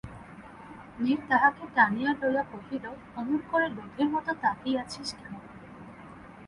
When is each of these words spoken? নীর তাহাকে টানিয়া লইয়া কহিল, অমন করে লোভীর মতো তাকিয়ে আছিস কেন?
নীর 0.99 1.19
তাহাকে 1.29 1.63
টানিয়া 1.75 2.11
লইয়া 2.21 2.43
কহিল, 2.43 2.85
অমন 3.15 3.39
করে 3.51 3.67
লোভীর 3.69 4.07
মতো 4.09 4.31
তাকিয়ে 4.41 4.79
আছিস 4.79 5.09
কেন? 5.13 5.33